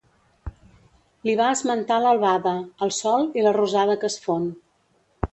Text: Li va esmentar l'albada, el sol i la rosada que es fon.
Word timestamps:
Li 1.27 1.35
va 1.41 1.49
esmentar 1.57 1.97
l'albada, 2.05 2.53
el 2.85 2.93
sol 3.01 3.27
i 3.41 3.43
la 3.49 3.53
rosada 3.57 3.97
que 4.05 4.09
es 4.13 4.17
fon. 4.25 4.49